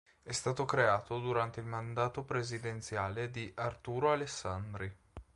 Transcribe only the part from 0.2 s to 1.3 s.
È stato creato